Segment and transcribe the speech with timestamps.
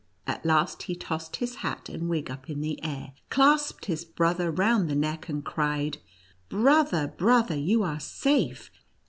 [0.25, 4.49] —"At last, he tossed his hat and wig up in the air, clasped his brother
[4.49, 5.99] round the neck, and cried:"
[6.49, 8.71] Brother, brother, you are safe